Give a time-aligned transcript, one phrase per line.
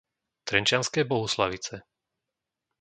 [0.45, 1.81] Trenčianske Bohuslavice